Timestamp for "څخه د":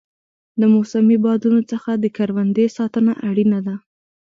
1.71-2.05